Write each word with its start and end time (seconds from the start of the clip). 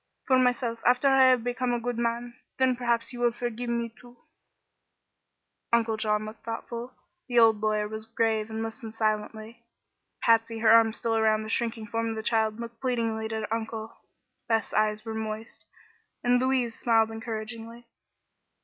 For 0.25 0.39
myself, 0.39 0.79
after 0.83 1.07
I 1.09 1.25
have 1.29 1.43
become 1.43 1.73
a 1.73 1.79
good 1.79 1.99
man, 1.99 2.33
then 2.57 2.75
perhaps 2.75 3.13
you 3.13 3.19
will 3.19 3.31
forgive 3.31 3.69
me, 3.69 3.93
too." 4.01 4.17
Uncle 5.71 5.95
John 5.95 6.25
looked 6.25 6.43
thoughtful; 6.43 6.95
the 7.27 7.37
old 7.37 7.57
lawyer 7.61 7.87
was 7.87 8.07
grave 8.07 8.49
and 8.49 8.63
listened 8.63 8.95
silently. 8.95 9.63
Patsy, 10.23 10.57
her 10.57 10.69
arms 10.69 10.97
still 10.97 11.15
around 11.15 11.43
the 11.43 11.49
shrinking 11.49 11.85
form 11.85 12.09
of 12.09 12.15
the 12.15 12.23
child, 12.23 12.59
looked 12.59 12.81
pleadingly 12.81 13.25
at 13.25 13.31
her 13.31 13.53
uncle. 13.53 13.95
Beth's 14.47 14.73
eyes 14.73 15.05
were 15.05 15.13
moist 15.13 15.65
and 16.23 16.39
Louise 16.41 16.73
smiled 16.73 17.11
encouragingly. 17.11 17.85